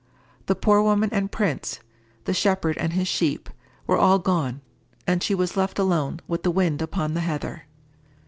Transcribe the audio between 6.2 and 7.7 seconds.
with the wind upon the heather.